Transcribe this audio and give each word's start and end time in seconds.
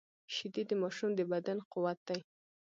شیدې 0.33 0.63
د 0.67 0.71
ماشوم 0.81 1.09
د 1.15 1.21
بدن 1.31 1.57
قوت 1.71 1.99
دي 2.07 2.19